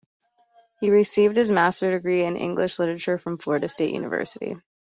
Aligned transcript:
He 0.79 0.89
received 0.89 1.37
his 1.37 1.51
master's 1.51 1.91
degree 1.99 2.23
in 2.25 2.35
English 2.35 2.79
Literature 2.79 3.19
from 3.19 3.37
Florida 3.37 3.67
State 3.67 3.93
University. 3.93 4.55